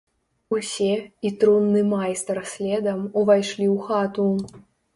[0.55, 0.87] Усе,
[1.27, 4.27] і трунны майстар следам, увайшлі ў хату.